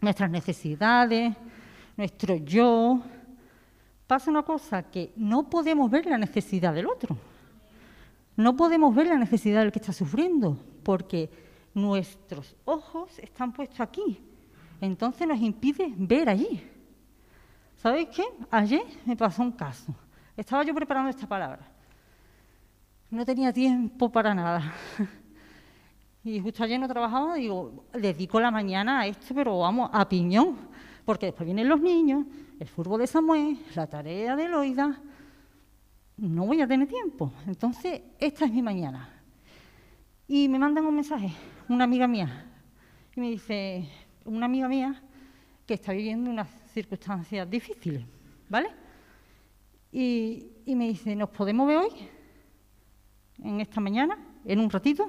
nuestras 0.00 0.28
necesidades, 0.28 1.36
nuestro 1.96 2.34
yo, 2.34 3.00
pasa 4.08 4.28
una 4.28 4.42
cosa 4.42 4.82
que 4.82 5.12
no 5.14 5.48
podemos 5.48 5.88
ver 5.88 6.06
la 6.06 6.18
necesidad 6.18 6.74
del 6.74 6.88
otro. 6.88 7.16
No 8.36 8.56
podemos 8.56 8.92
ver 8.92 9.06
la 9.06 9.18
necesidad 9.18 9.60
del 9.60 9.70
que 9.70 9.78
está 9.78 9.92
sufriendo, 9.92 10.58
porque 10.82 11.30
nuestros 11.74 12.56
ojos 12.64 13.20
están 13.20 13.52
puestos 13.52 13.78
aquí. 13.78 14.20
Entonces 14.80 15.28
nos 15.28 15.38
impide 15.38 15.94
ver 15.96 16.28
allí. 16.28 16.73
¿Sabéis 17.84 18.08
qué? 18.08 18.24
Ayer 18.50 18.82
me 19.04 19.14
pasó 19.14 19.42
un 19.42 19.52
caso. 19.52 19.94
Estaba 20.34 20.64
yo 20.64 20.74
preparando 20.74 21.10
esta 21.10 21.26
palabra. 21.26 21.68
No 23.10 23.26
tenía 23.26 23.52
tiempo 23.52 24.10
para 24.10 24.34
nada. 24.34 24.72
Y 26.24 26.40
justo 26.40 26.64
ayer 26.64 26.80
no 26.80 26.88
trabajaba, 26.88 27.34
digo, 27.34 27.84
dedico 27.92 28.40
la 28.40 28.50
mañana 28.50 29.00
a 29.00 29.06
esto, 29.06 29.34
pero 29.34 29.58
vamos, 29.58 29.90
a 29.92 30.08
piñón. 30.08 30.56
Porque 31.04 31.26
después 31.26 31.44
vienen 31.44 31.68
los 31.68 31.78
niños, 31.78 32.24
el 32.58 32.66
fútbol 32.66 33.00
de 33.00 33.06
Samuel, 33.06 33.58
la 33.74 33.86
tarea 33.86 34.34
de 34.34 34.48
Loida. 34.48 34.98
No 36.16 36.46
voy 36.46 36.62
a 36.62 36.66
tener 36.66 36.88
tiempo. 36.88 37.30
Entonces, 37.46 38.00
esta 38.18 38.46
es 38.46 38.50
mi 38.50 38.62
mañana. 38.62 39.10
Y 40.26 40.48
me 40.48 40.58
mandan 40.58 40.86
un 40.86 40.94
mensaje, 40.94 41.30
una 41.68 41.84
amiga 41.84 42.08
mía, 42.08 42.46
y 43.14 43.20
me 43.20 43.28
dice, 43.28 43.86
una 44.24 44.46
amiga 44.46 44.66
mía 44.68 45.02
que 45.66 45.74
está 45.74 45.92
viviendo 45.92 46.30
unas 46.30 46.63
circunstancias 46.74 47.48
difíciles, 47.48 48.04
¿vale? 48.48 48.68
Y, 49.92 50.50
me 50.66 50.88
dice, 50.88 51.14
¿nos 51.14 51.30
podemos 51.30 51.68
ver 51.68 51.76
hoy? 51.78 51.90
En 53.38 53.60
esta 53.60 53.80
mañana, 53.80 54.18
en 54.44 54.58
un 54.58 54.68
ratito. 54.68 55.08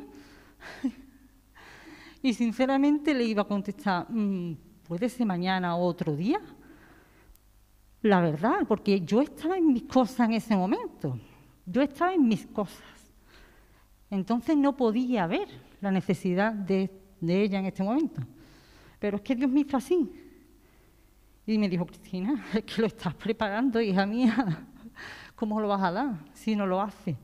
y 2.21 2.33
sinceramente 2.33 3.13
le 3.15 3.23
iba 3.23 3.41
a 3.41 3.47
contestar, 3.47 4.05
mm, 4.07 4.55
¿puede 4.87 5.09
ser 5.09 5.25
mañana 5.25 5.75
o 5.75 5.85
otro 5.85 6.15
día? 6.15 6.39
La 8.03 8.21
verdad, 8.21 8.59
porque 8.67 9.01
yo 9.01 9.21
estaba 9.21 9.57
en 9.57 9.73
mis 9.73 9.83
cosas 9.83 10.27
en 10.29 10.33
ese 10.33 10.55
momento. 10.55 11.19
Yo 11.65 11.81
estaba 11.81 12.13
en 12.13 12.27
mis 12.27 12.45
cosas. 12.45 12.83
Entonces 14.11 14.55
no 14.55 14.77
podía 14.77 15.25
ver 15.25 15.47
la 15.81 15.89
necesidad 15.89 16.53
de, 16.53 16.91
ella 17.21 17.57
en 17.57 17.65
este 17.65 17.81
momento. 17.81 18.21
Pero 18.99 19.17
es 19.17 19.23
que 19.23 19.35
Dios 19.35 19.49
me 19.49 19.61
hizo 19.61 19.77
así. 19.77 20.11
Y 21.45 21.57
me 21.57 21.69
dijo, 21.69 21.85
Cristina, 21.85 22.43
es 22.53 22.63
que 22.63 22.81
lo 22.81 22.87
estás 22.87 23.13
preparando, 23.13 23.79
hija 23.81 24.05
mía. 24.05 24.67
¿Cómo 25.35 25.59
lo 25.59 25.67
vas 25.67 25.83
a 25.83 25.91
dar 25.91 26.15
si 26.33 26.55
no 26.55 26.65
lo 26.65 26.81
haces? 26.81 27.15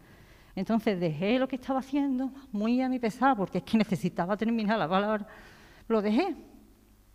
Entonces 0.55 0.99
dejé 0.99 1.39
lo 1.39 1.47
que 1.47 1.55
estaba 1.55 1.79
haciendo 1.79 2.31
muy 2.51 2.81
a 2.81 2.89
mi 2.89 2.99
pesar, 2.99 3.37
porque 3.37 3.59
es 3.59 3.63
que 3.63 3.77
necesitaba 3.77 4.35
terminar 4.35 4.77
la 4.77 4.87
palabra. 4.87 5.25
Lo 5.87 6.01
dejé 6.01 6.35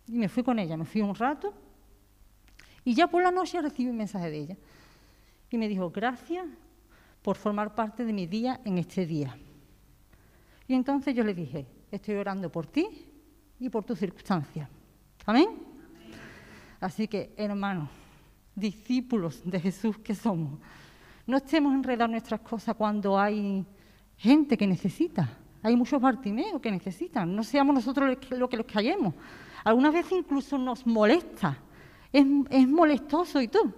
y 0.07 0.17
me 0.17 0.27
fui 0.27 0.43
con 0.43 0.57
ella. 0.57 0.75
Me 0.75 0.85
fui 0.85 1.01
un 1.01 1.13
rato 1.13 1.53
y 2.83 2.93
ya 2.93 3.07
por 3.07 3.21
la 3.21 3.31
noche 3.31 3.61
recibí 3.61 3.89
un 3.89 3.97
mensaje 3.97 4.31
de 4.31 4.37
ella. 4.37 4.57
Y 5.49 5.57
me 5.57 5.67
dijo, 5.67 5.89
gracias 5.91 6.45
por 7.21 7.35
formar 7.35 7.75
parte 7.75 8.05
de 8.05 8.13
mi 8.13 8.25
día 8.25 8.61
en 8.63 8.77
este 8.77 9.05
día. 9.05 9.37
Y 10.67 10.73
entonces 10.73 11.13
yo 11.13 11.23
le 11.23 11.33
dije, 11.33 11.67
estoy 11.91 12.15
orando 12.15 12.49
por 12.49 12.65
ti 12.65 12.87
y 13.59 13.69
por 13.69 13.83
tus 13.83 13.99
circunstancias. 13.99 14.69
¿Amén? 15.25 15.66
Así 16.79 17.07
que, 17.07 17.33
hermanos, 17.37 17.89
discípulos 18.55 19.41
de 19.43 19.59
Jesús 19.59 19.97
que 19.97 20.15
somos, 20.15 20.59
no 21.25 21.37
estemos 21.37 21.73
enredando 21.73 22.11
nuestras 22.11 22.41
cosas 22.41 22.75
cuando 22.75 23.19
hay 23.19 23.65
gente 24.17 24.57
que 24.57 24.67
necesita. 24.67 25.29
Hay 25.63 25.75
muchos 25.75 26.01
bartimeos 26.01 26.61
que 26.61 26.71
necesitan. 26.71 27.35
No 27.35 27.43
seamos 27.43 27.75
nosotros 27.75 28.17
los 28.29 28.49
que 28.49 28.57
los 28.57 28.65
callemos. 28.65 29.13
Algunas 29.63 29.93
veces 29.93 30.13
incluso 30.13 30.57
nos 30.57 30.85
molesta. 30.85 31.57
Es, 32.13 32.25
es 32.49 32.67
molestoso 32.67 33.41
y 33.41 33.47
tú. 33.47 33.73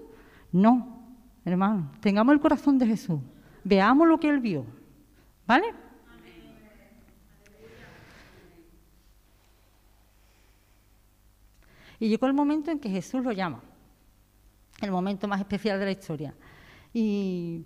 No, 0.51 0.99
hermano, 1.43 1.91
tengamos 1.99 2.33
el 2.33 2.39
corazón 2.39 2.77
de 2.77 2.85
Jesús. 2.85 3.19
Veamos 3.63 4.07
lo 4.07 4.19
que 4.19 4.29
Él 4.29 4.39
vio. 4.39 4.65
¿Vale? 5.47 5.73
Y 11.99 12.09
llegó 12.09 12.27
el 12.27 12.33
momento 12.33 12.71
en 12.71 12.79
que 12.79 12.89
Jesús 12.89 13.23
lo 13.23 13.31
llama, 13.31 13.61
el 14.81 14.91
momento 14.91 15.27
más 15.27 15.39
especial 15.39 15.79
de 15.79 15.85
la 15.85 15.91
historia. 15.91 16.33
Y 16.93 17.65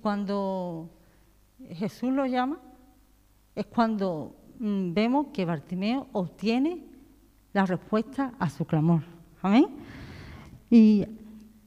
cuando 0.00 0.90
Jesús 1.70 2.12
lo 2.12 2.26
llama, 2.26 2.60
es 3.54 3.66
cuando 3.66 4.36
mm, 4.58 4.92
vemos 4.92 5.28
que 5.32 5.44
Bartimeo 5.44 6.08
obtiene 6.12 6.84
la 7.52 7.66
respuesta 7.66 8.34
a 8.38 8.50
su 8.50 8.64
clamor. 8.64 9.02
Amén. 9.42 9.68
Y 10.70 11.06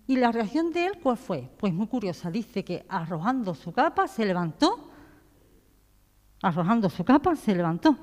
¿Y 0.10 0.16
la 0.16 0.32
reacción 0.32 0.74
de 0.74 0.88
él 0.88 0.94
cuál 1.04 1.18
fue? 1.18 1.48
Pues 1.60 1.72
muy 1.72 1.86
curiosa. 1.86 2.32
Dice 2.32 2.66
que 2.66 2.84
arrojando 2.90 3.54
su 3.54 3.72
capa 3.72 4.08
se 4.08 4.26
levantó, 4.26 4.88
arrojando 6.41 6.89
su 6.89 7.03
capa 7.03 7.36
se 7.36 7.55
levantó 7.55 7.98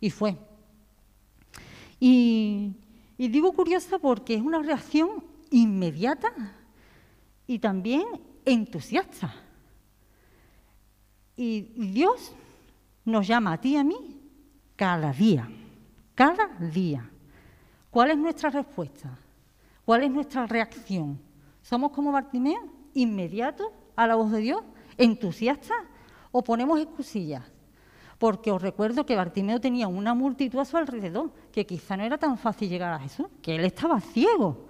y 0.00 0.10
fue. 0.10 0.36
Y, 1.98 2.74
digo 3.16 3.52
curiosa 3.52 3.98
porque 3.98 4.34
es 4.34 4.42
una 4.42 4.60
reacción 4.60 5.24
inmediata 5.50 6.32
y 7.46 7.58
también 7.58 8.04
entusiasta. 8.44 9.32
Y 11.36 11.60
Dios 11.92 12.32
nos 13.04 13.26
llama 13.26 13.52
a 13.52 13.60
ti 13.60 13.70
y 13.70 13.76
a 13.76 13.84
mí 13.84 14.20
cada 14.76 15.12
día, 15.12 15.48
cada 16.14 16.48
día. 16.58 17.08
¿Cuál 17.90 18.10
es 18.10 18.18
nuestra 18.18 18.50
respuesta? 18.50 19.16
¿Cuál 19.84 20.02
es 20.04 20.10
nuestra 20.10 20.46
reacción? 20.46 21.20
¿Somos 21.62 21.92
como 21.92 22.10
Bartimeo, 22.10 22.68
inmediatos 22.94 23.68
a 23.94 24.06
la 24.06 24.16
voz 24.16 24.32
de 24.32 24.38
Dios, 24.38 24.62
entusiastas 24.96 25.76
o 26.32 26.42
ponemos 26.42 26.80
excusillas? 26.80 27.44
porque 28.22 28.52
os 28.52 28.62
recuerdo 28.62 29.04
que 29.04 29.16
Bartimeo 29.16 29.60
tenía 29.60 29.88
una 29.88 30.14
multitud 30.14 30.60
a 30.60 30.64
su 30.64 30.76
alrededor, 30.76 31.32
que 31.50 31.66
quizá 31.66 31.96
no 31.96 32.04
era 32.04 32.18
tan 32.18 32.38
fácil 32.38 32.68
llegar 32.68 32.92
a 32.92 33.00
Jesús, 33.00 33.26
que 33.42 33.56
él 33.56 33.64
estaba 33.64 34.00
ciego, 34.00 34.68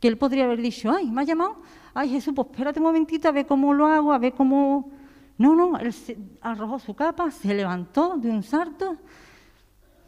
que 0.00 0.08
él 0.08 0.18
podría 0.18 0.46
haber 0.46 0.60
dicho, 0.60 0.90
ay, 0.90 1.08
me 1.08 1.20
ha 1.20 1.24
llamado, 1.24 1.62
ay 1.94 2.08
Jesús, 2.08 2.34
pues 2.34 2.48
espérate 2.50 2.80
un 2.80 2.86
momentito 2.86 3.28
a 3.28 3.30
ver 3.30 3.46
cómo 3.46 3.72
lo 3.72 3.86
hago, 3.86 4.12
a 4.12 4.18
ver 4.18 4.32
cómo... 4.32 4.90
No, 5.38 5.54
no, 5.54 5.78
él 5.78 5.94
arrojó 6.40 6.80
su 6.80 6.92
capa, 6.92 7.30
se 7.30 7.54
levantó 7.54 8.16
de 8.16 8.28
un 8.28 8.42
salto, 8.42 8.96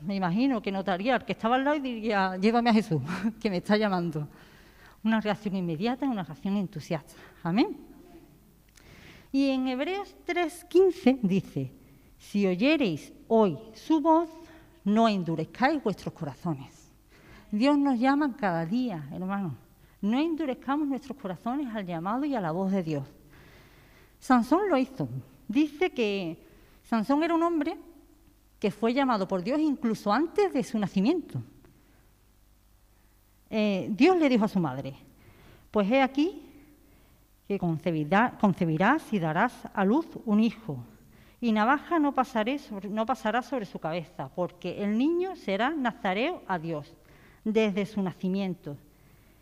me 0.00 0.16
imagino 0.16 0.60
que 0.60 0.72
notaría 0.72 1.14
al 1.14 1.24
que 1.24 1.30
estaba 1.30 1.54
al 1.54 1.62
lado 1.62 1.76
y 1.76 1.80
diría, 1.80 2.36
llévame 2.38 2.70
a 2.70 2.72
Jesús, 2.72 3.00
que 3.40 3.50
me 3.50 3.58
está 3.58 3.76
llamando. 3.76 4.26
Una 5.04 5.20
reacción 5.20 5.54
inmediata, 5.54 6.06
una 6.06 6.24
reacción 6.24 6.56
entusiasta. 6.56 7.14
Amén. 7.44 7.93
Y 9.34 9.50
en 9.50 9.66
Hebreos 9.66 10.14
3:15 10.28 11.18
dice, 11.22 11.72
si 12.16 12.46
oyereis 12.46 13.12
hoy 13.26 13.58
su 13.72 14.00
voz, 14.00 14.30
no 14.84 15.08
endurezcáis 15.08 15.82
vuestros 15.82 16.14
corazones. 16.14 16.92
Dios 17.50 17.76
nos 17.76 17.98
llama 17.98 18.36
cada 18.36 18.64
día, 18.64 19.08
hermano. 19.10 19.56
No 20.00 20.20
endurezcamos 20.20 20.86
nuestros 20.86 21.18
corazones 21.18 21.66
al 21.74 21.84
llamado 21.84 22.24
y 22.24 22.36
a 22.36 22.40
la 22.40 22.52
voz 22.52 22.70
de 22.70 22.84
Dios. 22.84 23.08
Sansón 24.20 24.68
lo 24.68 24.78
hizo. 24.78 25.08
Dice 25.48 25.90
que 25.90 26.38
Sansón 26.84 27.24
era 27.24 27.34
un 27.34 27.42
hombre 27.42 27.76
que 28.60 28.70
fue 28.70 28.94
llamado 28.94 29.26
por 29.26 29.42
Dios 29.42 29.58
incluso 29.58 30.12
antes 30.12 30.52
de 30.52 30.62
su 30.62 30.78
nacimiento. 30.78 31.42
Eh, 33.50 33.88
Dios 33.90 34.16
le 34.16 34.28
dijo 34.28 34.44
a 34.44 34.48
su 34.48 34.60
madre, 34.60 34.94
pues 35.72 35.90
he 35.90 36.00
aquí 36.00 36.53
que 37.46 37.58
concebirás 37.58 39.12
y 39.12 39.18
darás 39.18 39.52
a 39.74 39.84
luz 39.84 40.06
un 40.24 40.40
hijo 40.40 40.84
y 41.44 41.52
navaja 41.52 41.98
no, 41.98 42.14
pasará 42.14 43.42
sobre 43.42 43.66
su 43.66 43.78
cabeza, 43.78 44.30
porque 44.34 44.82
el 44.82 44.96
niño 44.96 45.36
será 45.36 45.68
nazareo 45.68 46.42
a 46.48 46.58
Dios 46.58 46.96
desde 47.44 47.84
su 47.84 48.00
nacimiento. 48.00 48.78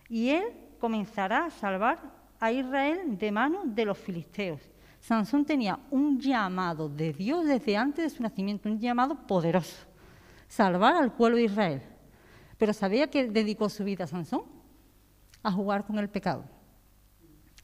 Y 0.08 0.30
él 0.30 0.46
comenzará 0.80 1.44
a 1.44 1.50
salvar 1.50 2.00
a 2.40 2.50
Israel 2.50 3.16
de 3.16 3.30
manos 3.30 3.72
de 3.72 3.84
los 3.84 3.96
filisteos. 3.96 4.60
Sansón 4.98 5.44
tenía 5.44 5.78
un 5.92 6.18
llamado 6.18 6.88
de 6.88 7.12
Dios 7.12 7.46
desde 7.46 7.76
antes 7.76 8.10
de 8.10 8.16
su 8.16 8.20
nacimiento, 8.20 8.68
un 8.68 8.80
llamado 8.80 9.14
poderoso, 9.14 9.86
salvar 10.48 10.96
al 10.96 11.12
pueblo 11.12 11.36
de 11.36 11.44
Israel. 11.44 11.82
Pero 12.58 12.72
¿sabía 12.72 13.08
que 13.08 13.28
dedicó 13.28 13.68
su 13.68 13.84
vida 13.84 14.04
a 14.04 14.08
Sansón? 14.08 14.42
A 15.40 15.52
jugar 15.52 15.86
con 15.86 16.00
el 16.00 16.08
pecado, 16.08 16.44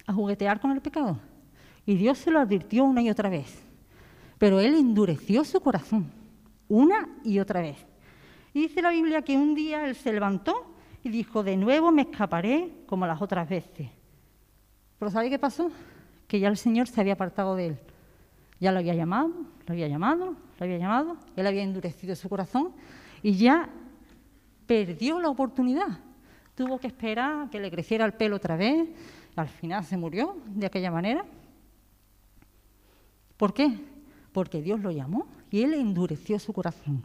a 0.08 0.12
juguetear 0.14 0.58
con 0.58 0.72
el 0.72 0.80
pecado. 0.80 1.18
Y 1.86 1.94
Dios 1.94 2.18
se 2.18 2.30
lo 2.30 2.40
advirtió 2.40 2.84
una 2.84 3.02
y 3.02 3.10
otra 3.10 3.28
vez. 3.28 3.62
Pero 4.38 4.58
él 4.58 4.74
endureció 4.74 5.44
su 5.44 5.60
corazón 5.60 6.10
una 6.68 7.08
y 7.24 7.38
otra 7.38 7.60
vez. 7.60 7.76
Y 8.54 8.62
dice 8.62 8.82
la 8.82 8.90
Biblia 8.90 9.22
que 9.22 9.36
un 9.36 9.54
día 9.54 9.86
él 9.86 9.94
se 9.94 10.12
levantó 10.12 10.74
y 11.02 11.10
dijo, 11.10 11.42
de 11.42 11.56
nuevo 11.56 11.90
me 11.92 12.02
escaparé 12.02 12.72
como 12.86 13.06
las 13.06 13.20
otras 13.20 13.48
veces. 13.48 13.88
Pero 14.98 15.10
¿sabe 15.10 15.30
qué 15.30 15.38
pasó? 15.38 15.70
Que 16.26 16.40
ya 16.40 16.48
el 16.48 16.56
Señor 16.56 16.88
se 16.88 17.00
había 17.00 17.12
apartado 17.12 17.54
de 17.54 17.66
él. 17.68 17.78
Ya 18.60 18.72
lo 18.72 18.78
había 18.78 18.94
llamado, 18.94 19.28
lo 19.28 19.72
había 19.72 19.88
llamado, 19.88 20.34
lo 20.58 20.64
había 20.64 20.78
llamado, 20.78 21.16
él 21.36 21.46
había 21.46 21.62
endurecido 21.62 22.16
su 22.16 22.28
corazón 22.28 22.72
y 23.22 23.34
ya 23.36 23.68
perdió 24.66 25.20
la 25.20 25.28
oportunidad. 25.28 26.00
Tuvo 26.54 26.78
que 26.78 26.88
esperar 26.88 27.48
que 27.50 27.60
le 27.60 27.70
creciera 27.70 28.04
el 28.04 28.14
pelo 28.14 28.36
otra 28.36 28.56
vez, 28.56 28.88
al 29.40 29.48
final 29.48 29.84
se 29.84 29.96
murió 29.96 30.36
de 30.46 30.66
aquella 30.66 30.90
manera. 30.90 31.24
¿Por 33.36 33.54
qué? 33.54 33.78
porque 34.38 34.62
Dios 34.62 34.80
lo 34.80 34.92
llamó 34.92 35.26
y 35.50 35.62
Él 35.62 35.74
endureció 35.74 36.38
su 36.38 36.52
corazón. 36.52 37.02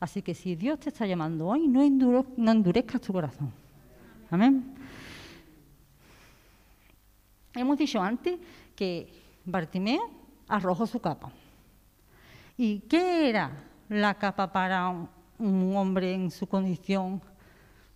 Así 0.00 0.22
que 0.22 0.34
si 0.34 0.56
Dios 0.56 0.80
te 0.80 0.88
está 0.88 1.06
llamando 1.06 1.46
hoy, 1.46 1.68
no, 1.68 1.82
endurezcas 2.50 3.00
tu 3.00 3.12
corazón. 3.12 3.52
Amén. 4.28 4.74
Hemos 7.54 7.78
dicho 7.78 8.02
antes 8.02 8.40
que 8.74 9.08
Bartimeo 9.44 10.10
arrojó 10.48 10.84
su 10.84 10.98
capa. 10.98 11.30
¿Y 12.56 12.80
qué 12.80 13.28
era 13.28 13.52
la 13.88 14.14
capa 14.14 14.50
para 14.50 14.88
un 15.38 15.76
hombre 15.76 16.14
en 16.14 16.30
su 16.32 16.46
condición? 16.48 17.22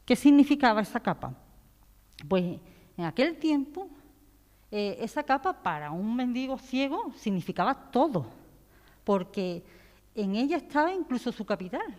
¿Qué 0.05 0.15
significaba 0.15 0.83
esa 0.83 1.01
capa? 1.01 1.35
Pues 2.29 2.61
en 2.97 3.05
aquel 3.05 3.37
tiempo 3.37 3.89
eh, 4.71 4.99
esa 5.01 5.23
capa 5.23 5.63
para 5.63 5.91
un 5.91 6.17
mendigo 6.17 6.59
ciego 6.59 7.13
significaba 7.17 7.75
todo, 7.91 8.27
porque 9.05 9.63
en 10.15 10.35
ella 10.35 10.57
estaba 10.57 10.93
incluso 10.93 11.31
su 11.31 11.45
capital. 11.45 11.95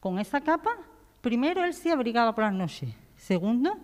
Con 0.00 0.18
esa 0.18 0.40
capa, 0.40 0.76
primero 1.20 1.64
él 1.64 1.72
se 1.74 1.90
abrigaba 1.90 2.34
por 2.34 2.44
las 2.44 2.52
noches, 2.52 2.94
segundo, 3.16 3.76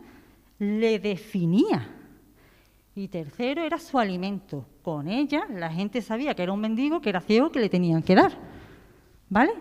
le 0.59 0.99
definía. 0.99 1.95
Y 2.95 3.07
tercero, 3.07 3.63
era 3.63 3.79
su 3.79 3.99
alimento. 3.99 4.67
Con 4.83 5.07
ella 5.09 5.47
la 5.49 5.71
gente 5.71 6.03
sabía 6.03 6.35
que 6.35 6.43
era 6.43 6.53
un 6.53 6.61
mendigo, 6.61 7.01
que 7.01 7.11
era 7.11 7.21
ciego, 7.21 7.53
que 7.53 7.61
le 7.61 7.69
tenían 7.69 8.03
que 8.03 8.17
dar. 8.17 8.33
¿Vale? 9.31 9.53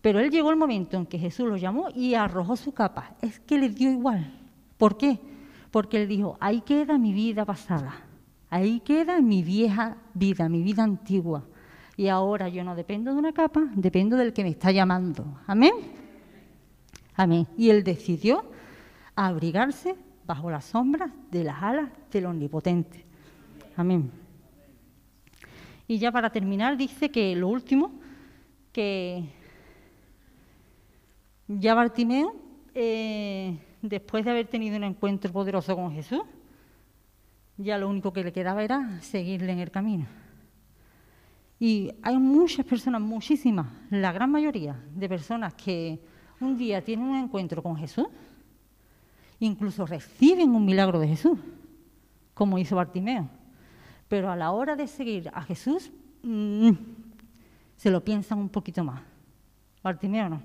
Pero 0.00 0.18
él 0.18 0.30
llegó 0.30 0.50
el 0.50 0.56
momento 0.56 0.96
en 0.96 1.04
que 1.04 1.18
Jesús 1.18 1.46
lo 1.46 1.58
llamó 1.58 1.90
y 1.94 2.14
arrojó 2.14 2.56
su 2.56 2.72
capa. 2.72 3.14
Es 3.20 3.38
que 3.40 3.58
le 3.58 3.68
dio 3.68 3.90
igual. 3.90 4.32
¿Por 4.78 4.96
qué? 4.96 5.20
Porque 5.70 6.02
él 6.02 6.08
dijo, 6.08 6.36
ahí 6.40 6.60
queda 6.62 6.98
mi 6.98 7.12
vida 7.12 7.44
pasada, 7.44 7.94
ahí 8.48 8.80
queda 8.80 9.20
mi 9.20 9.42
vieja 9.42 9.96
vida, 10.14 10.48
mi 10.48 10.62
vida 10.62 10.82
antigua. 10.82 11.44
Y 11.96 12.08
ahora 12.08 12.48
yo 12.48 12.64
no 12.64 12.74
dependo 12.74 13.12
de 13.12 13.18
una 13.18 13.32
capa, 13.32 13.68
dependo 13.74 14.16
del 14.16 14.32
que 14.32 14.42
me 14.42 14.50
está 14.50 14.72
llamando. 14.72 15.38
Amén. 15.46 15.72
Amén. 17.14 17.46
Y 17.56 17.68
él 17.68 17.84
decidió 17.84 18.42
abrigarse 19.14 19.94
bajo 20.26 20.50
las 20.50 20.64
sombras 20.64 21.10
de 21.30 21.44
las 21.44 21.62
alas 21.62 21.90
del 22.10 22.26
Omnipotente. 22.26 23.04
Amén. 23.76 24.10
Y 25.86 25.98
ya 25.98 26.10
para 26.10 26.30
terminar, 26.30 26.76
dice 26.76 27.10
que 27.10 27.34
lo 27.36 27.48
último, 27.48 27.92
que 28.72 29.24
ya 31.48 31.74
Bartimeo 31.74 32.34
eh, 32.74 33.58
después 33.82 34.24
de 34.24 34.30
haber 34.30 34.46
tenido 34.46 34.76
un 34.76 34.84
encuentro 34.84 35.32
poderoso 35.32 35.74
con 35.74 35.92
Jesús, 35.92 36.22
ya 37.56 37.78
lo 37.78 37.88
único 37.88 38.12
que 38.12 38.24
le 38.24 38.32
quedaba 38.32 38.62
era 38.62 39.00
seguirle 39.00 39.52
en 39.52 39.58
el 39.58 39.70
camino. 39.70 40.06
Y 41.58 41.92
hay 42.02 42.18
muchas 42.18 42.64
personas, 42.64 43.02
muchísimas, 43.02 43.66
la 43.90 44.12
gran 44.12 44.30
mayoría 44.30 44.82
de 44.94 45.08
personas 45.08 45.52
que 45.54 46.00
un 46.40 46.56
día 46.56 46.82
tienen 46.82 47.06
un 47.06 47.18
encuentro 47.18 47.62
con 47.62 47.76
Jesús, 47.76 48.06
incluso 49.40 49.84
reciben 49.84 50.54
un 50.54 50.64
milagro 50.64 50.98
de 50.98 51.08
Jesús, 51.08 51.38
como 52.32 52.58
hizo 52.58 52.76
Bartimeo. 52.76 53.28
Pero 54.08 54.30
a 54.30 54.36
la 54.36 54.52
hora 54.52 54.74
de 54.74 54.86
seguir 54.86 55.30
a 55.34 55.42
Jesús, 55.42 55.92
mm, 56.22 56.70
se 57.76 57.90
lo 57.90 58.02
piensan 58.02 58.38
un 58.38 58.48
poquito 58.48 58.82
más. 58.82 59.02
Bartimeo 59.82 60.28
no. 60.30 60.42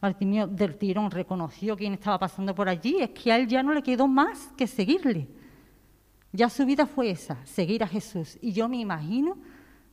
Bartimeo 0.00 0.46
del 0.46 0.76
tirón 0.76 1.10
reconoció 1.10 1.76
quién 1.76 1.92
estaba 1.92 2.18
pasando 2.18 2.54
por 2.54 2.68
allí, 2.68 2.96
es 3.00 3.10
que 3.10 3.30
a 3.30 3.36
él 3.36 3.46
ya 3.46 3.62
no 3.62 3.74
le 3.74 3.82
quedó 3.82 4.08
más 4.08 4.52
que 4.56 4.66
seguirle. 4.66 5.28
Ya 6.32 6.48
su 6.48 6.64
vida 6.64 6.86
fue 6.86 7.10
esa, 7.10 7.44
seguir 7.44 7.82
a 7.82 7.86
Jesús. 7.86 8.38
Y 8.40 8.52
yo 8.52 8.68
me 8.68 8.78
imagino, 8.78 9.36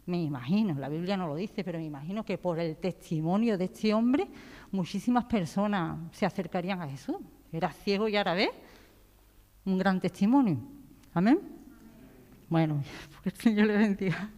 me 0.05 0.21
imagino, 0.21 0.75
la 0.75 0.87
Biblia 0.87 1.17
no 1.17 1.27
lo 1.27 1.35
dice, 1.35 1.63
pero 1.63 1.77
me 1.79 1.85
imagino 1.85 2.23
que 2.23 2.37
por 2.37 2.59
el 2.59 2.77
testimonio 2.77 3.57
de 3.57 3.65
este 3.65 3.93
hombre, 3.93 4.27
muchísimas 4.71 5.25
personas 5.25 5.97
se 6.11 6.25
acercarían 6.25 6.81
a 6.81 6.87
Jesús. 6.87 7.17
Era 7.51 7.71
ciego 7.71 8.07
y 8.07 8.15
ahora 8.15 8.33
ve. 8.33 8.49
Un 9.65 9.77
gran 9.77 9.99
testimonio. 9.99 10.57
Amén. 11.13 11.39
Bueno, 12.47 12.81
que 13.23 13.29
el 13.29 13.35
Señor 13.35 13.67
le 13.67 13.77
bendiga. 13.77 14.29